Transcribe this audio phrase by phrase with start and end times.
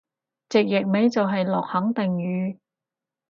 [0.49, 2.57] 直譯咪就係落肯定雨？